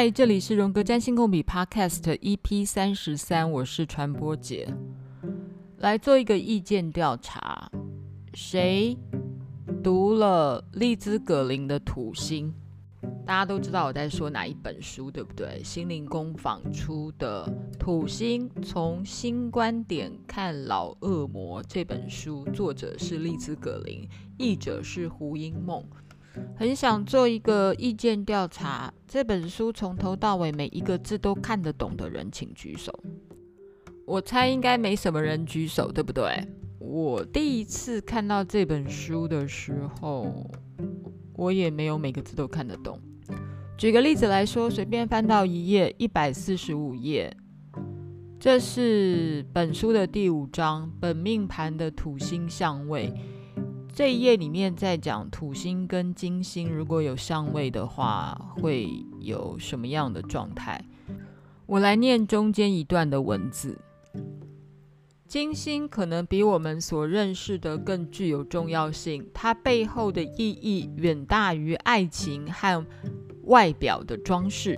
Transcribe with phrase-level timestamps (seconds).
[0.00, 4.72] 嗨，这里是荣格占星共笔 Podcast EP 三十三，我是传播姐，
[5.78, 7.68] 来做一个意见调查。
[8.32, 8.96] 谁
[9.82, 12.54] 读了丽兹·葛林的《土星》？
[13.26, 15.60] 大家都知道我在说哪一本书，对不对？
[15.64, 25.84] 心灵工坊出的《土星：从新观点看老恶魔》这本书，作者是丽兹·葛林，译者是胡因梦。
[26.56, 32.92] 很想做一个意见调查，这本书从头到尾每一个字都看得懂的人，请举手。
[34.04, 36.42] 我猜应该没什么人举手，对不对？
[36.78, 40.50] 我第一次看到这本书的时候，
[41.34, 42.98] 我也没有每个字都看得懂。
[43.76, 47.32] 举个例子来说，随便翻到一页，一百四十五页，
[48.40, 53.12] 这是本书的第五章，本命盘的土星相位。
[53.98, 60.84] 这一页里面在讲土星跟金星如果有相位的话，会有什么样的状态？
[61.66, 63.76] 我来念中间一段的文字：
[65.26, 72.86] 金星可能比我们所认识的更具有重要性，它背后的意义远大于爱情和
[73.46, 74.76] 外表的装饰。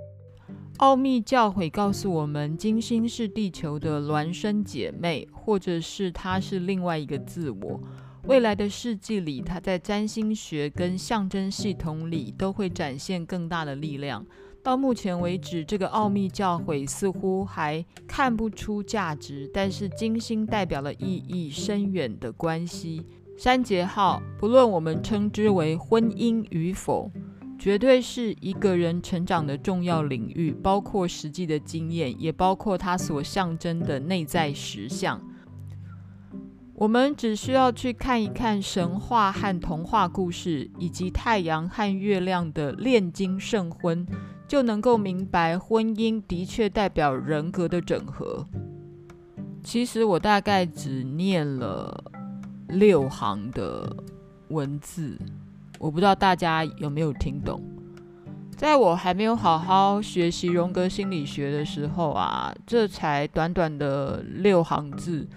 [0.77, 7.79] 奥秘教诲告诉我们，金星是地球的孪生姐妹，或者是它是另外一个自我。
[8.27, 14.25] 未来的世纪里，它在占星学跟象征系统里都会展现更大的力量。
[14.63, 23.03] 到目前为止，这个奥秘教诲似乎还看不出价值，但是金星代表了意义深远的关系。
[23.37, 27.11] 三节号，不论我们称之为婚姻与否，
[27.57, 35.19] 绝对是一个人成长的重要领域，包括实际的经验，也包括它所象征的内在实相。
[36.81, 44.03] 我们只需要去看一看神话和童话故事，以及太阳和月亮的炼金圣婚，
[44.47, 48.47] 就能够明白婚姻的确代表人格的整合。
[49.63, 52.03] 其实我大概只念了
[52.69, 53.95] 六行的
[54.47, 55.15] 文字，
[55.77, 57.61] 我不知道大家有没有听懂。
[58.57, 65.27] 在我还没有好好学习荣格心理学的时候啊，这才短短的六行字。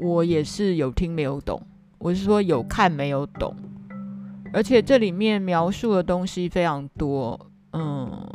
[0.00, 1.60] 我也是有听没有懂，
[1.98, 3.54] 我是说有看没有懂，
[4.52, 7.38] 而且这里面描述的东西非常多。
[7.72, 8.28] 嗯，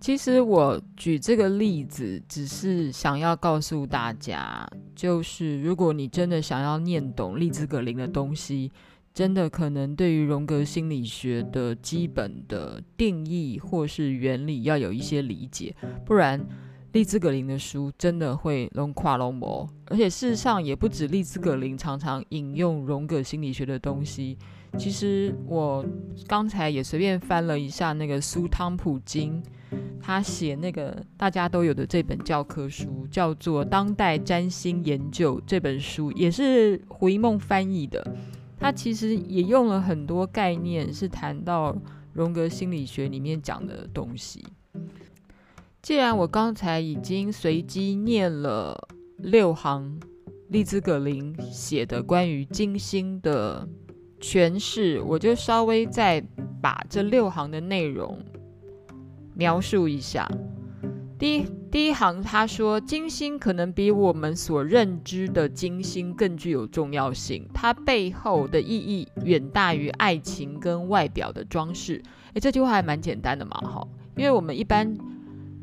[0.00, 8.70] 其实我举这个例子，只是想要告诉大家，就是如果你真的想要念懂利兹·格林的东西，
[9.14, 16.44] 真的可能对于荣格心理学的基本的定义或是原理要有一些理解，不然。
[16.96, 24.38] 丽兹·葛林的书真的会龙跨龙膜，而且事实上也不止丽兹·葛林常常引用荣格心理学的东西。
[24.78, 25.84] 其实我
[26.26, 29.42] 刚才也随便翻了一下那个苏汤普金，
[30.00, 38.02] 他写那个大家都有的这本教科书，叫做《当代占星研究》这本书，也是胡一梦翻译的。
[38.58, 41.76] 他其实也用了很多概念，是谈到
[42.14, 44.42] 荣格心理学里面讲的东西。
[45.86, 48.88] 既然我刚才已经随机念了
[49.18, 50.00] 六行
[50.48, 53.68] 丽兹·葛林写的关于金星的
[54.20, 56.20] 诠释，我就稍微再
[56.60, 58.18] 把这六行的内容
[59.36, 60.28] 描述一下。
[61.20, 72.02] 第一第一行他说，金星可能比我们所认知的金星更具有重要性，它背后的意义远大于爱情跟外表的装饰。
[72.34, 73.86] 诶，这句话还蛮简单的嘛，哈，
[74.16, 74.92] 因为我们一般。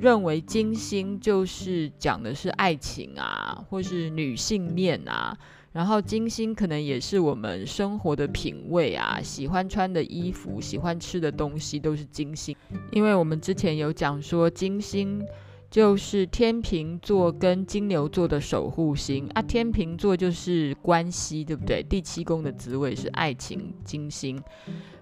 [0.03, 5.33] 认为金星就是讲的是爱情啊，或是女性面啊，
[5.71, 12.53] 然后金星可能也是我们生活的品味啊，喜欢穿的衣服、喜欢吃的东西都是金星。
[12.91, 15.25] 因为我们之前有讲说，金星
[15.73, 21.81] 就是天秤座跟金牛座的守护星啊，天秤座就是关系，对不对？
[21.81, 24.39] 第七宫的滋味是爱情，金星。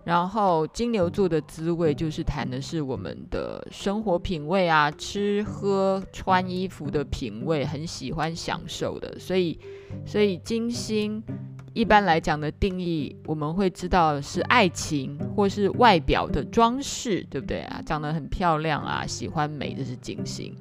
[0.06, 9.20] 然后金牛座的滋味就是谈的是我们的生活品味啊，吃喝穿衣服的品味，很喜欢享受的。
[9.20, 9.60] 所以，
[10.06, 11.22] 所以金星
[11.74, 17.82] 一般来讲的定义，我们会知道是爱情或是外表的装饰，对不对啊？
[17.86, 20.56] 长得很漂亮啊，喜欢美，这是金星。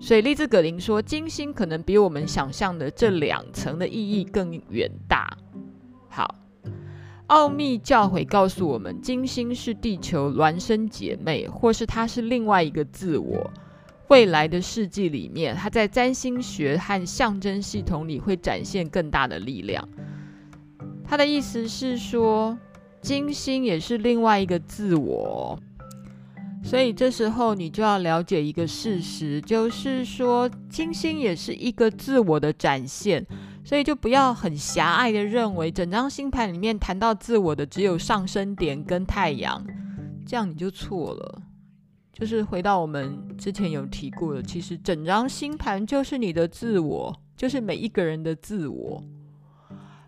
[0.00, 5.36] 所以丽兹·葛林说，金星可能比我们想象的这两层的意义更远大。
[6.08, 6.34] 好。
[7.28, 13.50] 奥秘教诲告诉我们，金星是地球孪生姐妹，或是它是另外一个自我。
[14.06, 19.88] 未来的世纪里面，它在占星学和象征系统里会展现更大的力量。
[21.08, 22.58] 他的意思是说，
[23.00, 25.58] 金星也是另外一个自我。
[26.64, 33.24] 所以这时候你就要了解一个事实，就是说金星也是一个自我的展现，
[33.64, 39.64] 所以就不要很狭隘的认为整张星盘里面谈到自我的只有上升点跟太阳，
[40.26, 41.42] 这样你就错了。
[42.12, 49.04] 就是回到我们之前有提过的，其实整张星盘就是你的自我，就是每一个人的自我。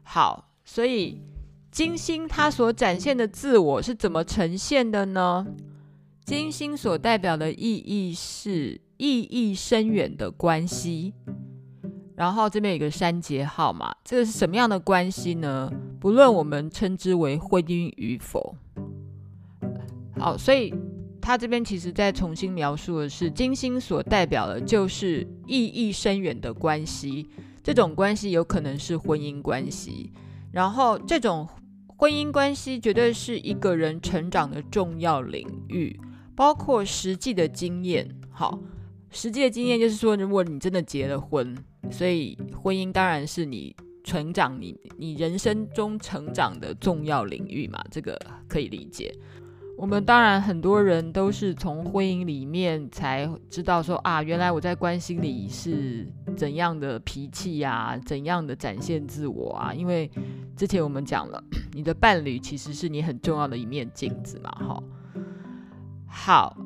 [0.03, 1.19] 好，所以
[1.71, 5.47] 金星它所展现的自我是怎么呈现的呢？
[6.27, 11.15] 金星所代表的意义是意义深远的关系，
[12.15, 15.73] 然后这边有一个三节号嘛，这个是什么样的关系呢？
[15.99, 18.55] 不论我们称之为婚姻与否，
[20.19, 20.75] 好，所以
[21.19, 27.31] 他这边其实在重新描述的是金星所代表的就是意义深远的关系，
[27.65, 30.13] 这种关系有可能是婚姻关系，
[30.59, 31.49] 然后这种
[31.87, 35.97] 婚姻关系绝对是一个人成长的重要领域。
[36.35, 38.59] 包括实际的经验，好，
[39.09, 41.57] 实际的经验就是说，如果你真的结了婚，
[41.93, 49.15] 所以婚姻当然是你成长你你人生中成长的重要领域嘛，这个可以理解。
[49.79, 56.05] 我们当然很多人都是从婚姻里面才知道说啊，原来我在关系里是
[56.37, 60.11] 怎样的脾气呀，怎样的展现自我啊，因为
[60.57, 61.41] 之前我们讲了，
[61.73, 64.83] 你的伴侣其实是你很重要的一面镜子嘛，哈。
[66.09, 66.57] 好，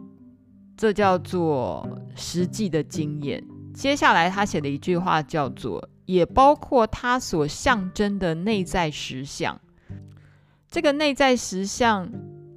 [0.75, 1.87] 这叫做
[2.17, 3.44] 实际的经验。
[3.75, 9.61] 接下来他写的一句话叫做“也包括他所象征的内在实相”。
[10.67, 12.11] 这个内在实相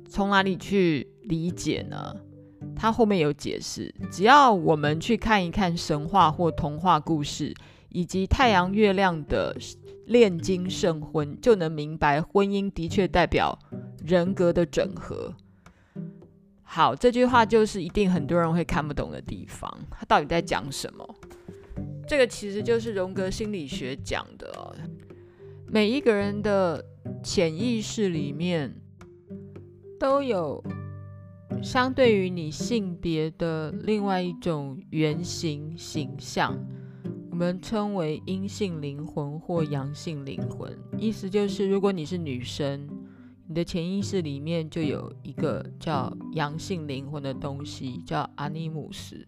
[0.07, 2.16] 从哪里去理解呢？
[2.75, 3.94] 他后面有解释。
[4.12, 7.54] 只要我们去看一看神话或童话故事，
[7.90, 9.56] 以及太阳月亮的
[10.07, 13.57] 炼金圣婚，就能明白婚姻的确代表
[14.04, 15.34] 人格的整合。
[16.63, 21.16] 好，这句话就是一定很多人会看不懂的地方，他到底在讲什么？
[22.07, 24.75] 这个其实就是荣格心理学讲的，
[25.68, 26.84] 每一个人的
[27.24, 28.75] 潜意识里面
[30.00, 30.63] 都有
[31.62, 36.57] 相对于你性别的另外一种原型形象，
[37.31, 42.88] 我们称为阴性灵魂或阳性灵魂，意思就是如果你是女生。
[43.47, 49.24] 你的潜意识里面就有一个叫阳性灵魂的东西，叫阿尼姆斯。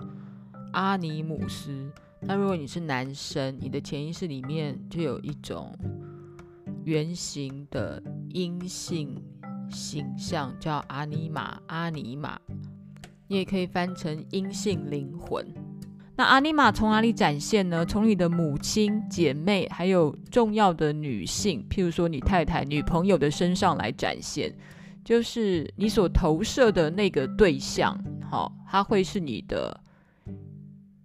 [0.73, 1.87] 阿尼姆斯。
[2.21, 5.71] 那如果你是男生，你的潜意识里面就有一种
[6.83, 9.15] 原型的阴性
[9.69, 11.59] 形象，叫阿尼玛。
[11.67, 12.37] 阿尼玛，
[13.27, 15.45] 你也可以翻成阴性灵魂。
[16.15, 17.85] 那阿尼玛从哪里展现呢？
[17.85, 24.51] 从你的母亲、姐妹，还有重要的女性，譬如说你太太、女朋友的身上来展现，
[25.05, 27.95] 就是你所投射的那个对象，
[28.31, 29.79] 好，它会是你的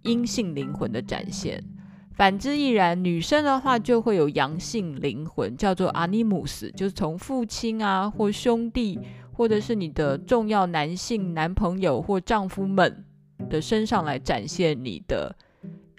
[0.01, 1.63] 阴性灵魂的展现。
[2.23, 8.97] 反之亦然，女生的话就会有阳性灵魂，叫做阿尼姆斯，就是从父亲啊，或兄弟，
[9.33, 13.03] 或者是你的重要男性男朋友或丈夫们。
[13.49, 15.35] 的身上来展现你的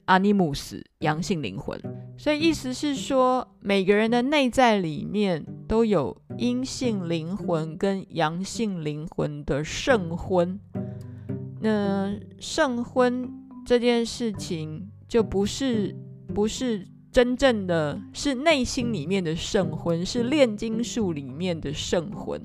[0.07, 1.79] 阿尼姆斯阳性灵魂，
[2.17, 10.59] 所以意思是说，每个人的内在里面都有阴性灵魂跟阳性灵魂的圣婚。
[11.61, 13.31] 那圣婚
[13.67, 15.95] 这件事情就不是
[16.35, 22.41] 不是真正的，是内心里面的圣魂，是炼金术里面的圣魂。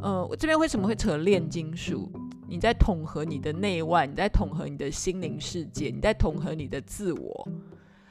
[0.00, 2.10] 呃，我这边为什么会扯炼金术？
[2.48, 7.48] 你在统合你的内外，你在统合你的心灵世界，你在统合你的自我。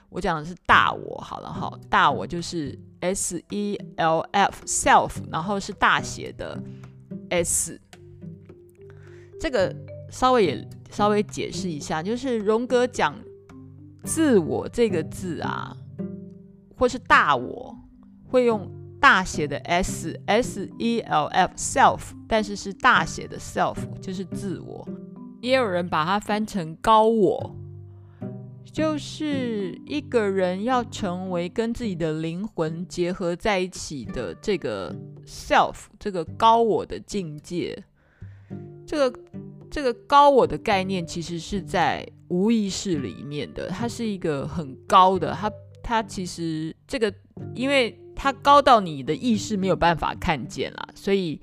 [0.10, 6.62] 我讲的是大我，好了哈，大我就是 S E L F self，然后是大写的
[7.30, 7.82] S。
[9.40, 9.76] 这个
[10.10, 13.16] 稍微也稍微解释一下，就是荣格讲
[14.04, 15.76] 自我这个字啊，
[16.78, 17.76] 或是大我
[18.28, 18.72] 会用。
[19.04, 24.88] 大写的 S S E L F self，但是是大写的 self，就是自我。
[25.42, 27.54] 也有人把它翻成高我，
[28.64, 34.96] 就是一个人要成为跟自己的灵魂结合在一起的这个
[35.26, 37.84] self，这个高我的境界。
[38.88, 39.20] 这个
[39.70, 47.14] 这个高我的概念其实是在无意识里面的，它是一个很高的，它它其实这个
[47.54, 47.98] 因为。
[48.16, 51.42] 它高到你的意识没有办法看见啦，所以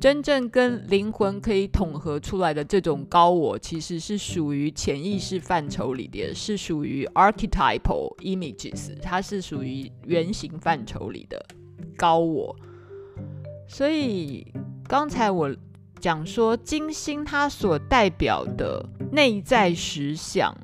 [0.00, 11.44] 真正跟灵魂可以统合出来的这种高我，其实是属于潜意识范畴里的，是属于 archetypal images，它是属于原型范畴里的
[11.96, 12.56] 高我。
[13.68, 14.46] 所以
[14.86, 15.54] 刚才我
[16.04, 20.54] 讲说金星它所代表的内在实相，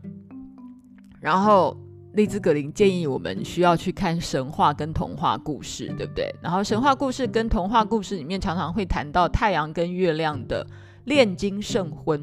[1.18, 1.74] 然后
[2.12, 6.30] 利兹·格林建议我们需要去看神话跟童话故事，对不对？
[6.42, 10.66] 然后神话故事跟童话故事里面常常会谈到太阳跟月亮的
[11.04, 12.22] 炼金圣婚。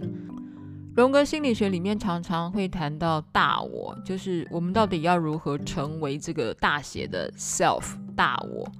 [0.96, 8.72] 荣格心理学里面常常会谈到大我，就是我们到底要如何成为这个大写的 self 大我。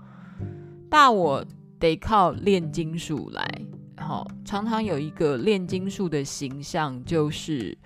[0.92, 1.44] 大我
[1.80, 3.44] 得靠炼金术来，
[3.98, 7.78] 好，常常有一个炼金术的形象，就是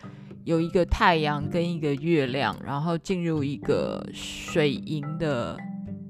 [0.44, 5.58] 有一个太阳跟一个月亮，然后进入一个水银的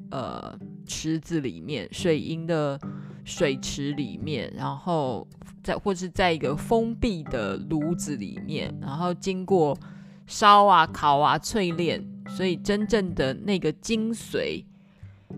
[0.09, 2.79] 呃池子里面，水银的
[3.23, 5.25] 水池里面，然后
[5.63, 9.77] 在或是在一个封闭的炉子里面，然后经过
[10.25, 14.65] 烧啊、烤啊、淬炼，所以真正的那个精髓。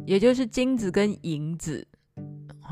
[0.08, 1.88] 也就是金子跟银子，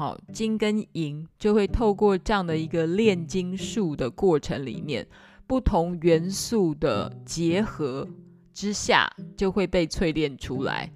[0.01, 5.05] 好，金跟银就会透过这样的一个炼金术的过程里面，
[5.45, 8.07] 不同元素的结合
[8.51, 10.91] 之下，就会被淬炼出来。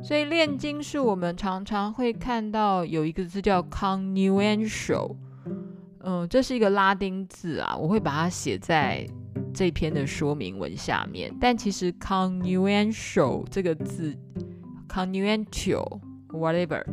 [0.00, 5.16] 所以炼金术我们常常会看到有一个字叫 conuential，
[6.04, 9.04] 嗯，这是一个拉丁字啊，我会把它写在
[9.52, 11.34] 这篇的说明文下面。
[11.40, 14.16] 但其实 conuential 这个字。
[14.86, 16.84] Congruential whatever，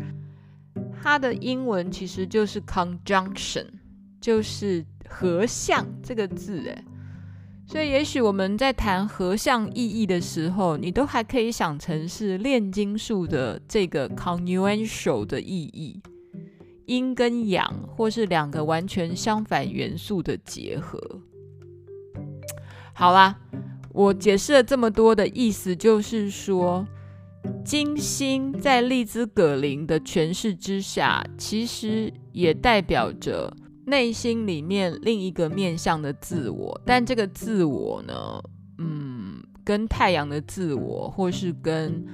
[1.04, 3.66] 它的英文其实就是 conjunction，
[4.20, 6.86] 就是合相这个字诶。
[7.66, 16.02] 所以也许我们在谈合相意义的时候，你都还可以想成是炼金术的这个 congruential 的意义，
[16.86, 21.00] 阴跟阳，或是两个完全相反元素的结合。
[22.94, 23.38] 好啦，
[23.94, 26.86] 我解释了这么多的意思，就是说。
[27.64, 33.56] 金星在丽兹·葛林的诠释之下，其实也代表着
[33.86, 36.80] 内心里面另一个面向的自我。
[36.86, 38.42] 但这个自我呢，
[38.80, 42.06] 嗯，跟太阳的自我，或是跟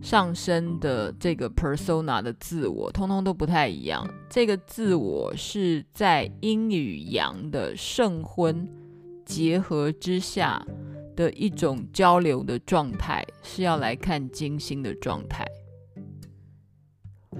[0.00, 4.08] 上升的这个 persona 的自我，通通都不太一样。
[4.28, 8.68] 这个自我是在阴与阳的圣婚
[9.24, 10.64] 结合之下。
[11.14, 15.46] 的一种交流的状态，是要来看金星的状态。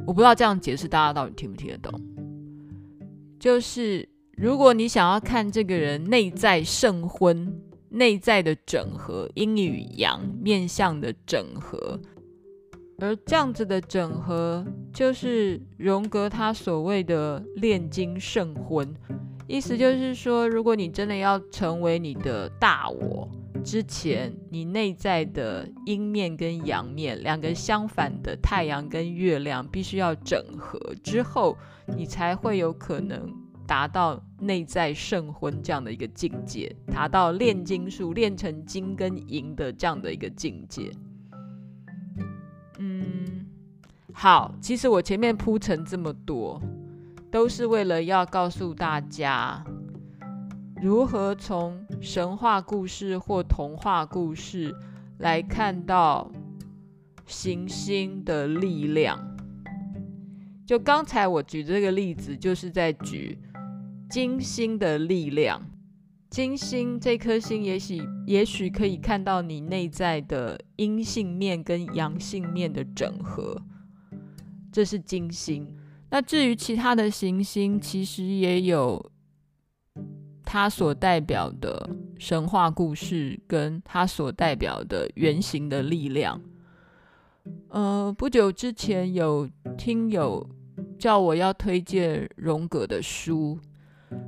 [0.06, 2.00] 我不知道这样解释大家到底听不听得懂。
[3.38, 12.00] 就是如果你想要看这个人内在圣婚、内在的整合、阴与阳面相的整合，
[12.98, 18.94] 而这样子的整合，就是荣格他所谓的炼金圣婚。
[19.48, 23.28] 意思就是说，如果你真的要成为你的大我。
[23.64, 31.56] 之前，你内在的阴面跟阳面两个相反的太阳跟月亮必须要整合之后，
[31.96, 33.32] 你才会有可能
[33.66, 40.90] 达到内在圣婚这样的一个境界，达到炼金术炼成金跟银的这样的一个境界。
[42.78, 43.46] 嗯，
[44.12, 46.60] 好，其实我前面铺陈这么多，
[47.30, 49.64] 都是为了要告诉大家。
[50.82, 54.74] 如何从神话故事或童话故事
[55.18, 56.28] 来看到
[57.24, 59.16] 行星的力量？
[60.66, 63.38] 就刚才我举这个例子，就是在举
[64.10, 65.62] 金星的力量。
[66.28, 73.56] 金星这颗星，也许也许可以看到你内在的阴性面跟阳性面的整合，
[74.72, 75.76] 这是金星。
[76.10, 79.11] 那至于其他的行星，其实也有。
[80.52, 86.38] 它所代表的神话故事，跟它所代表的原型的力量。
[87.70, 90.46] 呃，不久之前有听友
[90.98, 93.58] 叫我要推荐荣格的书，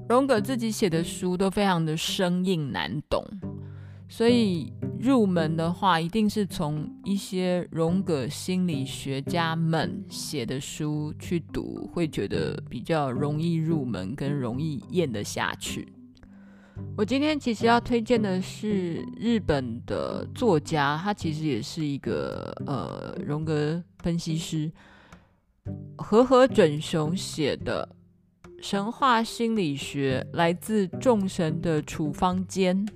[0.09, 3.23] 荣格自己写的书都非常的生硬难懂，
[4.09, 15.87] 所以入门的话，一定是从一些荣格心理学家们写的书去读，会觉得比较容易入门，跟容易咽得下去。
[16.97, 24.71] 我今天其实要推荐的是日本的作家，他其实也是一个呃荣格分析师，
[25.97, 27.88] 和和准雄写的
[28.62, 32.87] 《神话心理学：来自众神的处方间》。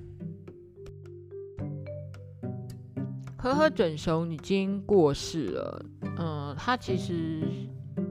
[3.37, 5.87] 和和准雄已经过世了，
[6.19, 7.43] 嗯，他其实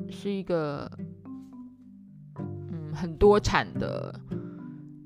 [0.10, 0.90] 是一个
[2.38, 4.14] 嗯很多产的。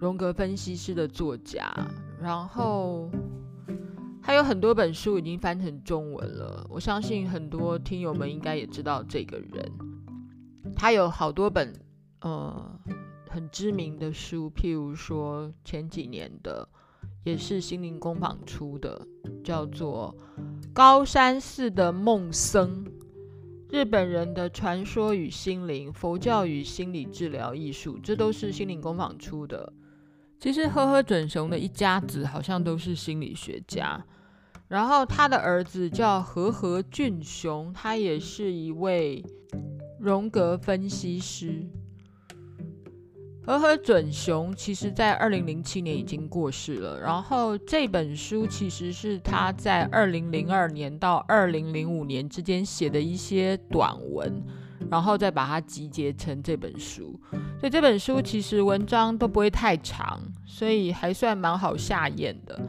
[0.01, 1.71] 荣格分析师的作家，
[2.19, 3.07] 然后
[4.19, 6.65] 还有很多本书已经翻成中文了。
[6.71, 9.71] 我相信很多听友们应该也知道这个人。
[10.75, 11.71] 他有好多本
[12.21, 12.79] 呃
[13.29, 16.67] 很知名的书，譬如说前几年的，
[17.23, 19.05] 也是心灵工坊出的，
[19.43, 20.15] 叫做
[20.73, 22.85] 《高山寺的梦僧：
[23.69, 29.71] 日本人的传说与心灵，佛教与心理治疗艺术》，这都是心灵工坊出的。
[30.41, 34.03] 其实呵呵准雄的一家子好像都是心理学家。
[34.67, 39.23] 然后他的儿子叫和和俊雄，他也是一位
[39.99, 41.63] 荣格分析师。
[43.45, 46.99] 和和准雄其实在二零零七年已经过世了。
[46.99, 54.41] 然后这本书其实是他在二零零二年到二零零五年之间写的一些短文，
[54.89, 57.19] 然后再把它集结成这本书。
[57.59, 62.59] 所以这本书其实文章都不会太长，所以还算蛮好下咽的。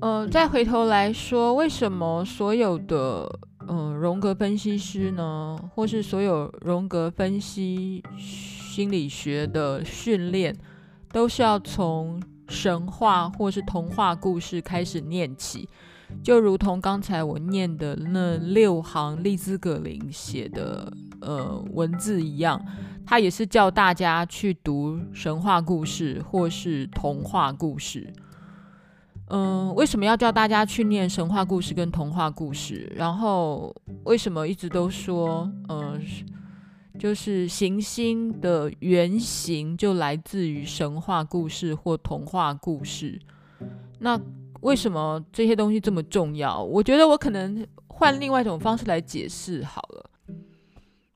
[0.00, 3.28] 嗯、呃，再回头来说，为什么所有的
[3.68, 10.56] 嗯、呃、荣格分析师呢，或是所有荣格分析心理学的训练，
[11.12, 15.68] 都是要从神话或是童话故事开始念起？
[16.22, 22.60] 就如同刚才我念的那六行利兹葛林写的呃文字一样，
[23.06, 28.12] 他也是叫大家去读神话故事或是童话故事。
[29.30, 32.90] 嗯，为什么要叫大家去念神话故事跟童话故事？
[32.96, 33.74] 然后
[34.04, 36.00] 为什么一直都说，嗯，
[36.98, 43.20] 就是行星的原型就来自于神话故事或童话故事？
[43.98, 44.18] 那
[44.60, 46.62] 为什么这些东西这么重要？
[46.62, 50.10] 我觉得我可能换另外一种方式来解释好了。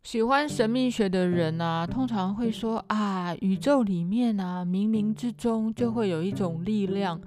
[0.03, 7.21] 喜欢神秘学的人啊，通常会说啊，宇宙里面啊，冥冥之中就会有一种力量。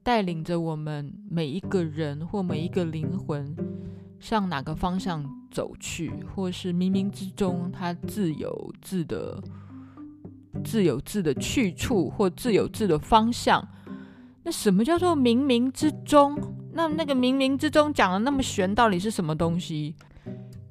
[0.00, 3.54] 带领着我们每一个人或每一个灵魂
[4.18, 9.38] 向哪个方向走去，或是冥冥之中它自有自的、
[10.64, 13.62] 自有自的去处，或自有自的方向。
[14.48, 16.34] 那什么叫做冥冥之中？
[16.72, 19.94] 那那个冥冥之中讲的那么玄，到底是什么东西？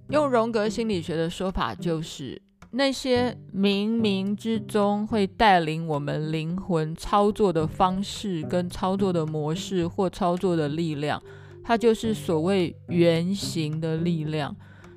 [0.09, 2.41] 用荣格心理学的说法就是。
[2.71, 11.21] 那些冥冥之中会带领我们灵魂操作的方式、跟操作的模式或操作的力量，
[11.63, 14.55] 它就是所谓原型的力量。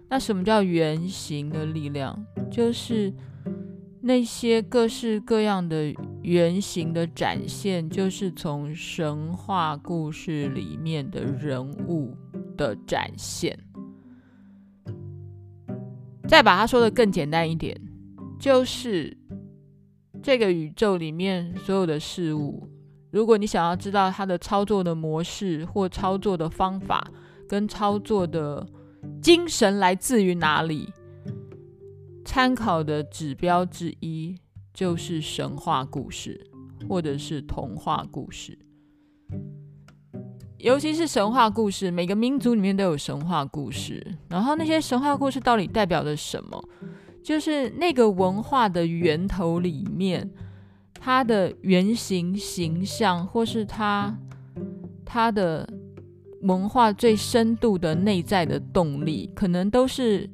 [0.08, 2.18] 那什么叫原型的力量？
[2.50, 3.12] 就是
[4.02, 12.16] 那些各式各样的原型的展现，就是从神话故事里面的人物
[12.56, 13.58] 的展现。
[16.26, 17.78] 再把它说的更简单一点，
[18.38, 19.16] 就是
[20.22, 22.68] 这个宇宙里面所有的事物，
[23.10, 27.06] 如果你想要知道它的操作的模式或操作的方法
[27.48, 28.66] 跟操作的
[29.20, 30.88] 精神来自于哪里，
[32.24, 34.36] 参考的指标之一
[34.72, 36.46] 就是神话故事
[36.88, 38.58] 或者是童话故事。
[40.58, 44.06] 尤其是神话故事，每个民族里面都有神话故事。
[44.28, 46.62] 然后那些神话故事到底代表着什么？
[47.22, 50.30] 就是那个文化的源头里面，
[50.94, 54.18] 它的原型形象，或是它
[55.04, 55.66] 它的
[56.42, 60.28] 文化最深度的内在的动力，可能都是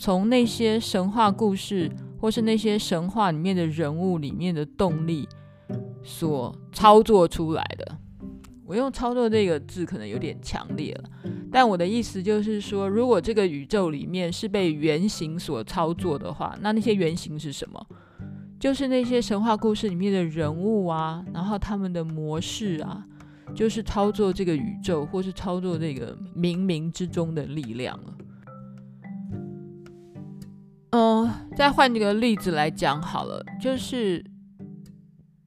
[0.00, 5.28] 从那些神话故事，或是那些神话里面的人物里面的动力
[6.02, 7.98] 所操作出来的。
[8.64, 11.10] 我用“操作”这个字可能有点强烈了，
[11.52, 17.86] 但我的意思就是说，如果这个宇宙里面是被原型所操作的话，那那些原型是什么？
[18.58, 23.04] 就是那些神话故事里面的人物啊，然后他们的模式啊，
[23.54, 28.14] 就是操作这个宇宙，或是操作这个冥冥之中的力量了。
[30.90, 34.24] 嗯，再换一个例子来讲好了，就是。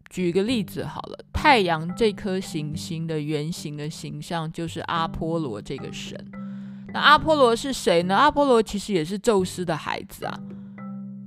[0.10, 6.16] 举一个例子好了，太阳这颗行星的原型的形象就是阿波罗这个神。
[6.94, 8.16] 那阿波罗是谁呢？
[8.16, 10.40] 阿波罗其实也是宙斯的孩子啊。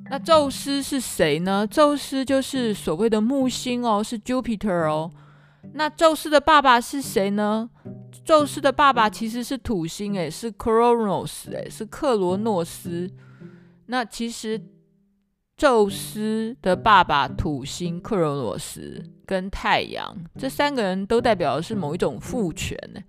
[0.09, 1.67] 那宙斯是谁呢？
[1.67, 5.11] 宙斯就是所谓的木星哦，是 Jupiter 哦。
[5.75, 7.69] 那宙斯的爸爸是谁呢？
[8.25, 13.11] 宙斯的爸爸其实是土星，诶，是 Kronos，诶，是克罗诺斯。
[13.87, 14.61] 那其实。
[15.59, 23.01] 宙斯的爸爸土星克罗诺斯跟太阳这三个人都代表的是某一种父权呢，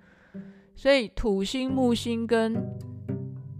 [0.74, 2.56] 所以土星、木星跟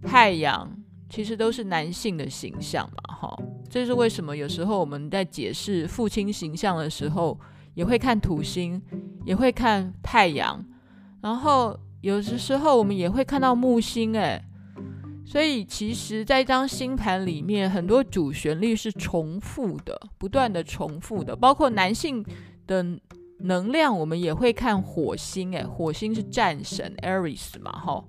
[0.02, 0.74] 太阳
[1.10, 3.38] 其实都是男性的形象嘛，哈，
[3.70, 7.38] 这是为什么有时候我们在解释父亲形象的时候，
[7.74, 8.82] 也会看土星，
[9.26, 10.66] 也会看太阳，
[11.20, 14.42] 然后有的时候我们也会看到木星，诶。
[15.30, 22.26] 所以其实，在一张星盘里面，很多主旋律是重复的，不断的重复的，包括男性
[22.66, 22.82] 的
[23.40, 28.06] 能量，我们也会看火星，诶，火星是战神 Aries 嘛，哈。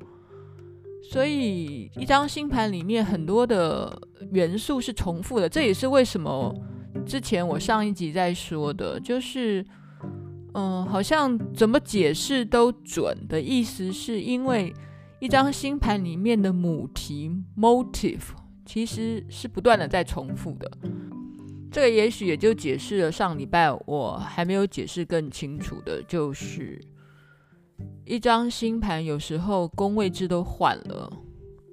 [1.11, 4.00] 所以，一张星盘里面很多的
[4.31, 6.54] 元素是重复的，这也是为什么
[7.04, 9.66] 之前我上一集在说的，就是，
[10.54, 14.72] 嗯、好像怎么解释都准的意思，是因为
[15.20, 18.31] 一张星盘里面的母题 motive
[18.64, 20.70] 其实是不断的在重复的。
[21.70, 26.81] 这个也许也就解释了上礼拜我还没有解释更清楚的，就是。
[28.04, 31.12] 一张星盘有时候宫位制都换了，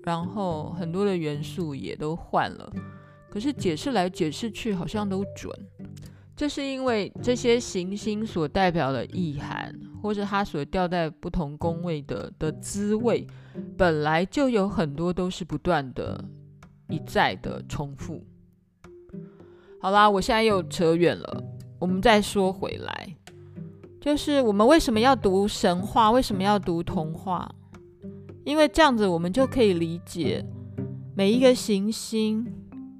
[0.03, 2.71] 然后很多的元素也都换了，
[3.29, 5.49] 可是解释来解释去好像都准。
[6.35, 13.25] 这是因为这些行星所代表的意涵，或者它所掉在不同宫位的的滋味，
[13.77, 16.23] 本来就有很多都是不断的、
[16.89, 18.21] 一再的重复。
[19.79, 21.43] 好啦，我现在又扯远了，
[21.79, 23.15] 我们再说回来。
[24.01, 26.11] 就是我们为什么要读神话？
[26.11, 27.49] 为什么要读童话？
[28.43, 30.45] 因为这样子，我们就可以理解
[31.15, 32.45] 每一个行星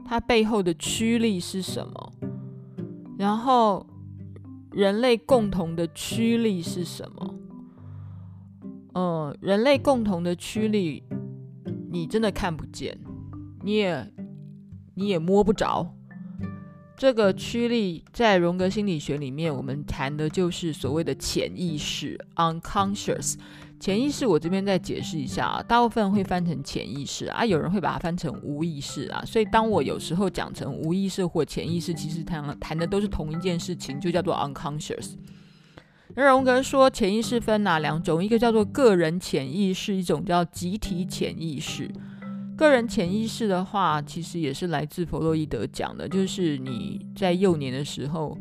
[0.06, 2.14] 它背后的驱力是什么，
[3.18, 3.86] 然后
[4.72, 7.36] 人类共同的驱力是什么？
[8.94, 11.04] 嗯，人类共同的驱力，
[11.92, 12.98] 你真的看不见，
[13.64, 14.14] 你也
[14.96, 15.94] 你也摸不着。
[16.98, 23.36] 这个驱力在荣格心理学里面，我们谈的就是所谓的潜意识 （unconscious）。
[23.80, 29.24] 潜意识我这边再解释一下啊，大部分会翻成潜意识啊，有人会把它翻成无意识啊。
[29.26, 35.14] 所以当我有时候讲成无意识或潜意识，其实谈谈的都是同一件事情，就叫做 unconscious。
[36.16, 38.24] 那荣格说潜意识分哪两种？
[38.24, 41.92] 一个叫做个人潜意识，一种叫集体潜意识。
[42.56, 48.38] 个人潜意识的话，其实也是来自弗洛伊德讲的，就是你在幼年的时候，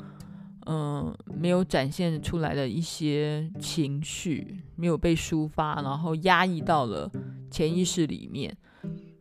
[0.67, 7.11] 嗯、没有展现出来的一些情绪，没有被抒发，然后压抑到了
[7.51, 8.57] 潜意识里面，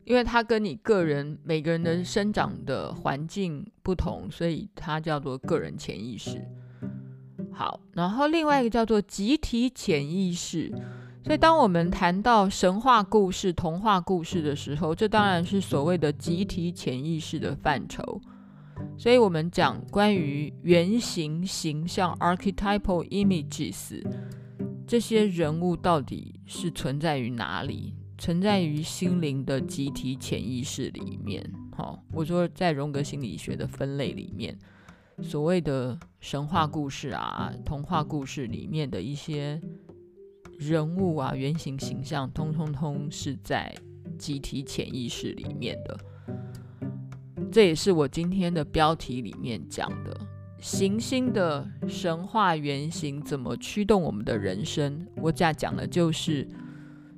[0.06, 6.42] 因为它跟你个人每个人的生长的环境不同，所以它叫做个人潜意识。
[7.52, 10.72] 好，然后另外一个叫做集体潜意识。
[11.26, 18.20] 所以，当我们谈到神话故事、童话故事的时候，这当然是所谓的集体潜意识的范畴。
[18.98, 24.04] 所以，我们讲关于原型形象 （archetypal images）
[24.86, 27.94] 这些人物到底是存在于哪里？
[28.18, 31.44] 存在于心灵的集体潜意识里面。
[31.76, 34.58] 好，我说在荣格心理学的分类里面，
[35.22, 39.62] 所谓的神话故事啊、童话故事里面的一些。
[40.60, 43.76] 人物啊，原型形象，通通通是在
[44.20, 46.00] 集体潜意识里面的。
[47.54, 50.20] 这也是我今天的标题里面讲的：
[50.60, 55.06] 行星的神话原型怎么驱动我们的人生。
[55.18, 56.50] 我这样讲的就是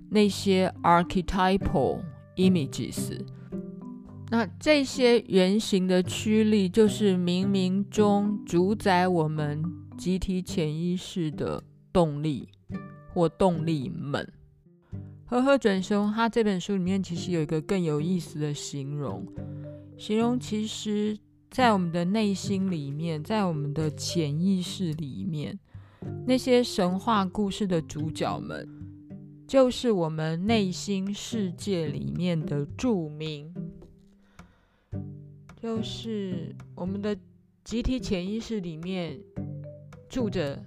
[0.10, 2.02] 那些 archetypal
[2.36, 3.18] images。
[4.30, 9.64] 那这些原型的驱力，就是冥冥中主宰我们
[9.98, 12.50] 集体潜意识的动力。
[13.14, 14.30] 或动力们，
[15.26, 19.26] 和和准雄他这本书里面其实有一个更有意思的形容，
[19.98, 21.18] 形容其实
[21.50, 25.58] 在我们的内心里面，在我们的潜意识里面，
[26.28, 28.68] 那些神话故事的主角们，
[29.48, 33.54] 就是我们内心世界里面的住民，
[35.62, 37.18] 就是我们的
[37.64, 39.18] 集体潜意识里面
[40.10, 40.62] 住着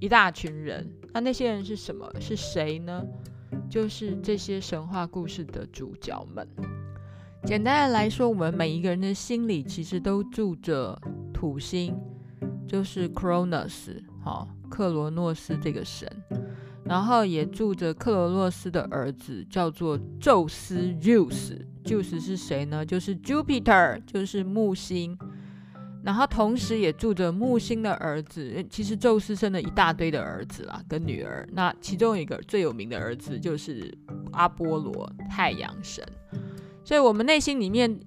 [0.00, 0.86] 一大群人。
[1.14, 2.08] 那那些人是什么？
[2.20, 3.02] 是谁呢？
[3.70, 6.46] 就是这些神话故事的主角们。
[7.44, 11.00] 简单的来说，我们每一个人的心里其实都住着
[11.32, 11.96] 土星，
[12.66, 16.06] 就是 Cronus，好，克罗诺斯这个神，
[16.84, 21.56] 然后也住着克罗诺斯的儿子，叫做宙斯 Zeus。
[21.84, 22.84] Zeus 是谁呢？
[22.84, 25.16] 就是 Jupiter，就是木星。
[26.02, 31.48] 然后同时也住着木星的儿子，其实宙斯生了一大堆的儿子啦，跟女儿。
[31.52, 33.92] 那其中一个最有名的儿子就是
[34.32, 36.04] 阿波罗，太阳神。
[36.88, 38.00] 所以我们内心里面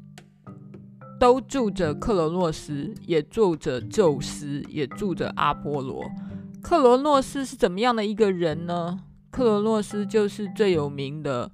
[1.20, 6.04] 都住着克罗诺斯，也住着宙斯，也住着阿波罗。
[6.64, 8.98] 克罗诺斯是怎么样的一个人呢？
[9.30, 11.52] 克罗诺斯就是最有名的。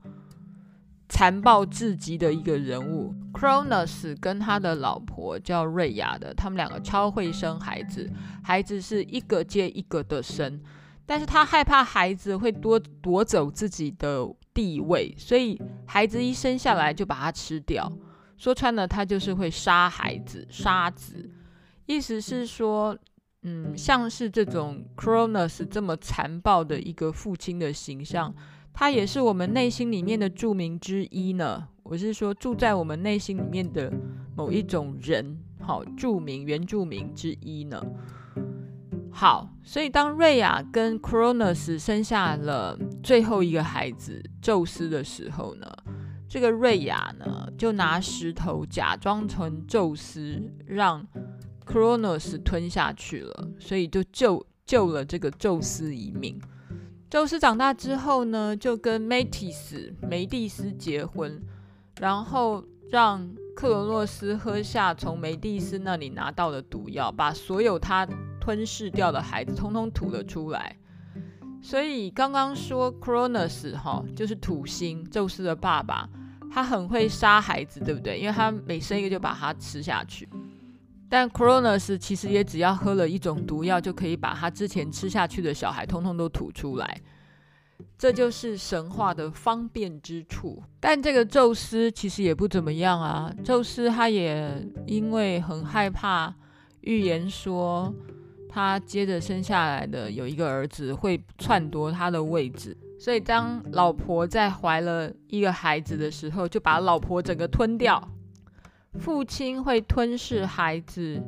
[1.09, 8.09] 残暴至极的一个人物，Cronus 跟他的老婆叫瑞亚的，他们两个超会生孩子，
[8.41, 10.61] 孩子是一个接一个的生，
[11.05, 14.25] 但是他害怕孩子会夺夺走自己的
[14.57, 17.87] 地位，所以孩子一生下来就把他吃掉。
[18.37, 21.29] 说穿了，他就是会杀孩子、杀子。
[21.85, 22.97] 意思是说，
[23.43, 28.33] 嗯，像是这种 Cronos 这么残暴的一个父亲的形象，
[28.73, 31.67] 他也是我们内心里面的住民之一呢。
[31.83, 33.93] 我是说，住在我们内心里面的
[34.35, 37.79] 某一种人，好，住民、原住民之一呢。
[39.19, 45.65] 好，所以当瑞亚跟 Cronos 生下了最后一个孩子宙斯的时候呢，
[46.29, 51.03] 这个瑞亚呢就拿石头假装成宙斯，让
[51.65, 56.39] Cronos 吞下去了，所以就救救了这个宙斯一命。
[57.09, 61.41] 宙斯长大之后呢，就跟梅蒂斯梅蒂斯结婚，
[61.99, 68.07] 然后让克罗诺斯喝下从梅蒂斯那里拿到的毒药，把所有他。
[68.47, 70.73] 吞噬掉的孩子，通通吐了出来。
[71.61, 76.07] 所以刚刚说 Cronus 哈，就是土星，宙斯的爸爸，
[76.49, 78.17] 他很会杀孩子，对不对？
[78.17, 80.29] 因为他每生一个就把他吃下去。
[81.09, 87.01] 但 Cronus 其实也只要喝了一种毒药，就可以把他之前吃下去的小孩通通都吐出来。
[87.97, 90.63] 这就是神话的方便之处。
[90.79, 93.29] 但这个宙斯其实也不怎么样啊。
[93.43, 96.33] 宙斯他也因为很害怕，
[96.79, 97.93] 预言说。
[98.49, 108.01] 他接着生下来的有一个儿子会篡夺他的位置，所以当老婆在怀了一个孩子的时候，就把老婆整个吞掉。
[108.99, 111.21] 父亲会吞噬孩子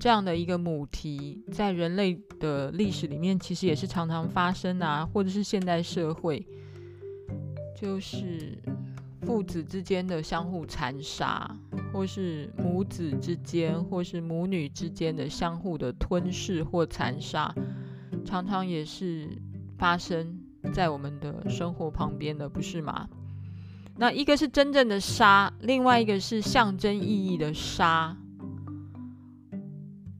[0.00, 6.44] 这样的一个母题，在人类的历史里面其实也是常常发生啊，或者是现代社会，
[7.80, 8.58] 就是。
[9.26, 11.50] 父子之间的相互残杀，
[11.92, 17.52] 或是母子之间，或是母女之间的相互的吞噬或残杀，
[18.24, 19.28] 常常也是
[19.76, 20.38] 发生
[20.72, 23.08] 在我们的生活旁边的，不是吗？
[23.96, 28.16] 那一个是真正的杀，另外一个是象征意义的杀。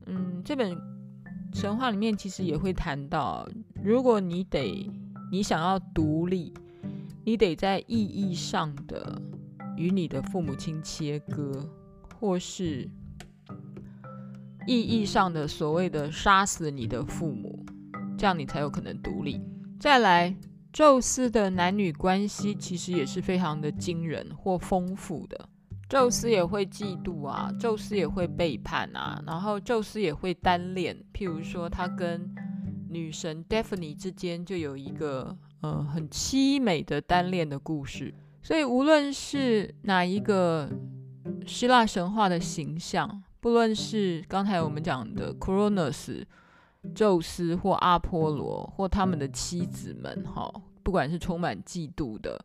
[0.05, 0.77] 嗯，这本
[1.53, 3.47] 神话里面其实也会谈到，
[3.81, 4.91] 如果你得，
[5.31, 6.53] 你想要独立。
[7.27, 9.21] 你得在意义上的
[9.75, 11.69] 与你的父母亲切割，
[12.17, 12.89] 或是
[14.65, 17.65] 意义上的所谓的杀死你的父母，
[18.17, 19.41] 这样你才有可能独立。
[19.77, 20.33] 再来，
[20.71, 25.49] 宙斯的男女关系其实也是非常的惊人或丰富的。
[25.89, 30.95] 宙斯也会嫉妒啊，宙斯也会背叛啊，然后宙斯也会单恋。
[31.13, 32.33] 譬如说，他跟
[32.89, 35.37] 女神 Daphne 之间就有一个。
[35.61, 38.13] 呃，很凄美的单恋的故事。
[38.41, 40.69] 所以，无论是哪一个
[41.45, 46.23] 希腊神话的形象，不论是刚才我们讲的 Cronos、
[46.95, 50.49] 宙斯或阿波罗，或他们的妻子们，哈。
[50.87, 52.39] 不管是充满嫉妒的，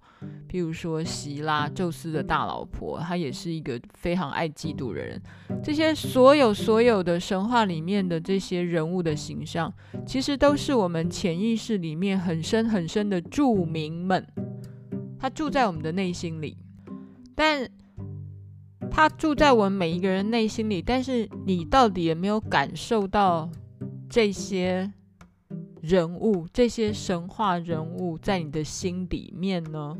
[0.51, 5.23] 譬如说希拉，宙斯的大老婆，她也是一个非常爱嫉妒的人。
[5.63, 9.73] 这些所有所有的神话里面的这些人物的形象，
[10.05, 14.27] 其实都是我们潜意识里面很深很深的住民们。
[15.21, 16.59] 他住在我们的内心里，
[17.37, 17.71] 但
[18.91, 20.83] 他住在我们每一个人内心里。
[20.83, 23.49] 但是你到底有没有感受到
[24.11, 24.93] 这些？
[25.83, 29.99] 人物，这些神话人物在你的心里面呢？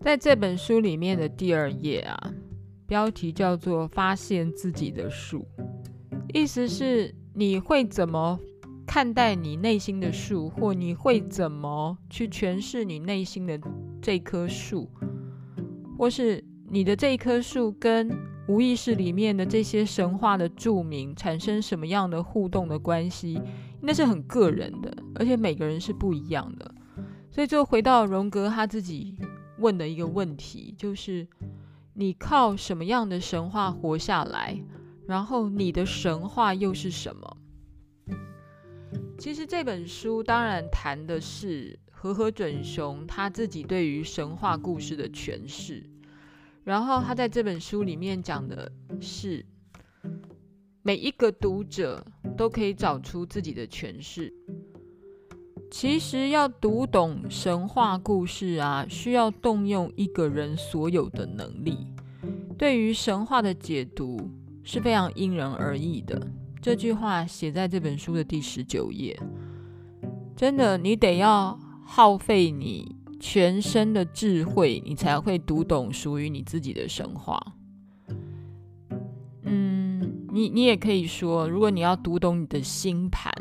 [0.00, 2.32] 在这本书里面的第二页啊，
[2.86, 5.46] 标题叫做“发现自己的树”，
[6.32, 8.40] 意思是你会怎么
[8.86, 13.60] 看待你内心的树，或你会怎么去诠释你内心的
[14.00, 14.88] 这棵树，
[15.98, 18.10] 或是你的这棵树跟
[18.48, 23.38] 无意识里面的这些神话的著名产生什么样的互动的关系？
[23.82, 26.74] 那是很个人的，而且每个人是不一样的，
[27.30, 29.16] 所以就回到荣格他自己
[29.58, 31.26] 问的一个问题，就是
[31.94, 34.62] 你靠什么样的神话活下来？
[35.06, 37.36] 然后你的神话又是什么？
[39.18, 45.88] 其实这本书当然谈的是和和准雄他自己对于神话故事的诠释，
[46.64, 49.46] 然后他在这本书里面讲的是。
[50.82, 52.02] 每一个读者
[52.36, 54.32] 都可以找出自己的诠释。
[55.70, 61.86] 其实要读懂神话故事啊，需要动用一个人所有的能力。
[62.58, 64.30] 对于神话的解读
[64.62, 66.26] 是非常因人而异的。
[66.62, 69.18] 这句话写在这本书的第十九页。
[70.34, 77.38] 真的，你得要耗费你全身的智慧，你才会读懂属于你自己的神话。
[80.32, 83.32] 你你也可以说，如果你要读懂你的星盘，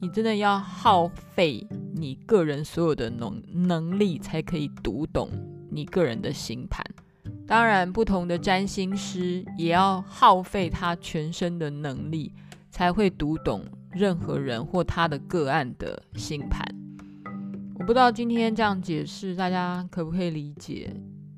[0.00, 5.30] 你真的要耗费你个人所有的能能力，才可以读懂
[5.70, 6.84] 你个人的星盘。
[7.46, 12.32] 当然，不同的占星师也要耗费他全身的能力，
[12.70, 16.66] 才会读懂任何人或他的个案的星盘。
[17.78, 20.94] 我不知道今天这样解释，大家可不可以理解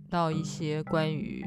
[0.09, 1.45] 到一些关于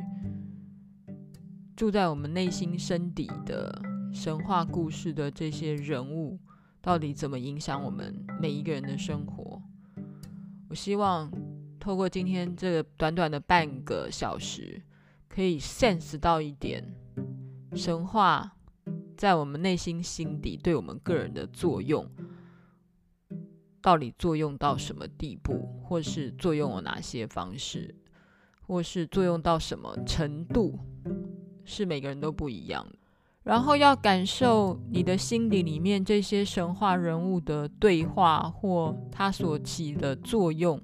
[1.77, 3.79] 住在我们内心深底的
[4.11, 6.39] 神话故事的这些人物，
[6.81, 9.61] 到底怎么影响我们每一个人的生活？
[10.69, 11.31] 我希望
[11.79, 14.81] 透过今天这个短短的半个小时，
[15.29, 16.83] 可以 sense 到一点
[17.75, 18.57] 神话
[19.15, 22.09] 在我们内心心底对我们个人的作用。
[23.83, 27.93] 到底作用到什么地步，或是作用了哪些方式，
[28.65, 30.79] 或是作用到什么程度，
[31.67, 32.97] 是每个人都不一样的。
[33.43, 40.81] 然后要感受你的心底里面这些神话人物的对话或他所起的作用，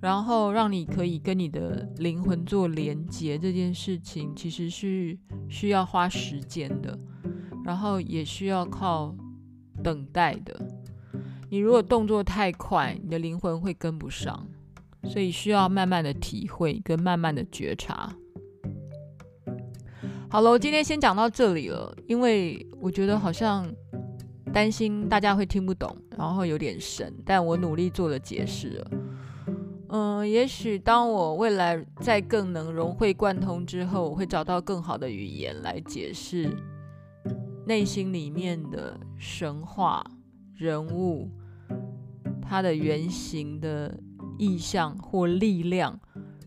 [0.00, 5.16] 然后让你可以跟你的灵魂做连接，这件事情其实是
[5.48, 6.98] 需要花时间的，
[7.64, 9.14] 然后也需要靠
[9.82, 10.60] 等待的。
[11.48, 14.46] 你如果动作太快，你的灵魂会跟不上，
[15.04, 18.14] 所以需要慢慢的体会跟慢慢的觉察。
[20.30, 23.66] 好了，我今天先讲到这里了，因为我觉得好像
[24.52, 28.90] 担心大家会听不懂，然后有点神，但我努力做了解释了。
[29.88, 36.54] 嗯，也许当我未来再更能融会贯通之后，我会找到更好的语言来解释
[37.64, 40.04] 内心里面的神话
[40.54, 41.30] 人物。
[42.42, 43.98] 它的原型的
[44.38, 45.98] 意象或力量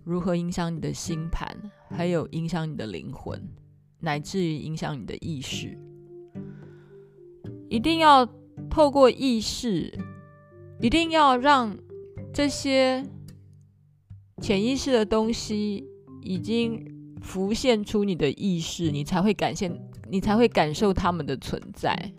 [0.04, 1.48] 如何影响你的星盘，
[1.90, 3.40] 还有影响你的灵魂，
[4.02, 5.78] 乃至于影响你的意识。
[7.70, 8.28] 一定要
[8.70, 9.98] 透过意识，
[10.82, 11.78] 一定要让
[12.34, 13.06] 这些
[14.42, 15.86] 潜意识的东西
[16.22, 16.86] 已经
[17.22, 19.72] 浮现出你的意识，你才会感现，
[20.10, 22.14] 你才会感受他们的存在。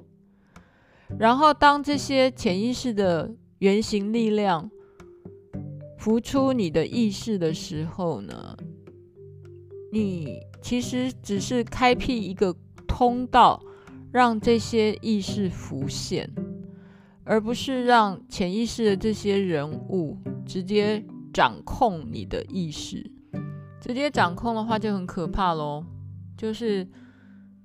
[1.18, 4.70] 然后，当这些潜意识的原型力量
[5.98, 8.56] 浮出你的意识的时候呢，
[9.92, 13.60] 你其实只是开辟一个通道，
[14.12, 16.30] 让这些意识浮现，
[17.24, 23.10] 而不是让潜意识的这些人物直接掌控你的意识。
[23.80, 25.84] 直接掌控的话就很可怕喽，
[26.36, 26.88] 就是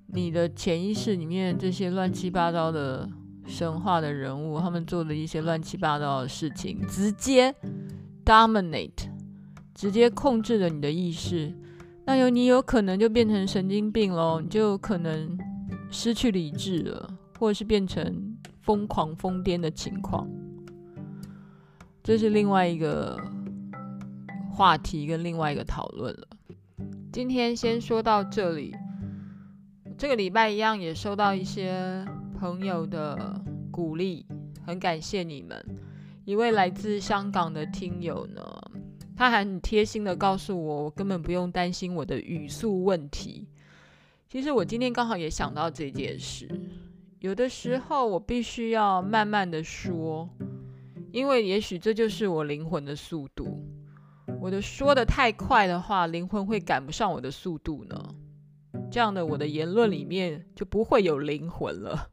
[0.08, 3.08] 你的潜意识里面这些乱七八糟的。
[3.46, 7.54] 神话的人物，他们做的一些乱七八糟的事情，直接
[8.22, 9.08] dominate，
[9.74, 11.54] 直接控制了你的意识，
[12.08, 15.36] 那有你有可能就变成神经病喽，你就可能
[15.90, 20.26] 失去理智了，或者是变成疯狂疯癫的情况。
[22.02, 23.20] 这是另外一个
[24.50, 26.26] 话题跟另外一个讨论了。
[27.12, 28.74] 今天先说到这里，
[29.98, 32.02] 这个礼拜一样也收到一些。
[32.40, 34.24] 朋友的鼓励，
[34.64, 35.60] 很感谢你们。
[36.24, 38.40] 一位来自香港的听友呢，
[39.18, 43.48] 他还很贴心的告诉我，我根本不用担心我的语速问题。
[44.28, 46.48] 其实我今天刚好也想到这件事，
[47.18, 50.28] 有的时候我必须要慢慢的说，
[51.10, 53.60] 因为也许这就是我灵魂的速度。
[54.40, 58.14] 我的说的太快的话，灵魂会赶不上我的速度呢。
[58.88, 62.10] 这样的我的言论里面就不会有灵魂了。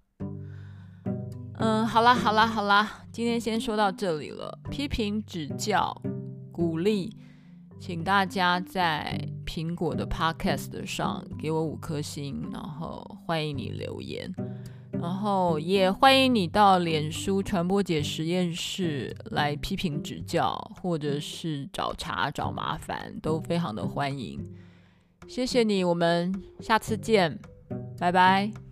[1.59, 4.57] 嗯，好啦，好啦，好啦，今天先说到这里了。
[4.71, 6.01] 批评、指教、
[6.55, 7.11] 鼓励，
[7.81, 14.33] 请大家在苹果的 Podcast 上给我五颗星，然后欢迎你留言，
[14.93, 24.39] 然后也欢迎你到脸书传播姐实验室来批评指教，或者是找茬找麻烦，都非常的欢迎。
[25.27, 27.37] 谢谢你，我们下次见，
[27.99, 28.64] 拜拜。